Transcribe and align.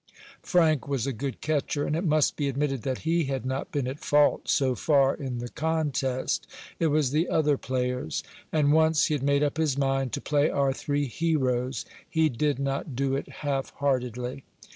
Frank 0.41 0.87
was 0.87 1.05
a 1.05 1.13
good 1.13 1.41
catcher, 1.41 1.85
and 1.85 1.95
it 1.95 2.03
must 2.03 2.35
be 2.35 2.49
admitted 2.49 2.81
that 2.81 3.03
he 3.05 3.25
had 3.25 3.45
not 3.45 3.71
been 3.71 3.85
at 3.87 3.99
fault 3.99 4.49
so 4.49 4.73
far 4.73 5.13
in 5.13 5.37
the 5.37 5.49
contest. 5.49 6.47
It 6.79 6.87
was 6.87 7.11
the 7.11 7.29
other 7.29 7.55
players. 7.55 8.23
And 8.51 8.73
once 8.73 9.05
he 9.05 9.13
had 9.13 9.21
made 9.21 9.43
up 9.43 9.57
his 9.57 9.77
mind 9.77 10.11
to 10.13 10.19
play 10.19 10.49
our 10.49 10.73
three 10.73 11.05
heroes, 11.05 11.85
he 12.09 12.29
did 12.29 12.57
not 12.57 12.95
do 12.95 13.13
it 13.15 13.29
half 13.29 13.69
heartedly. 13.75 14.43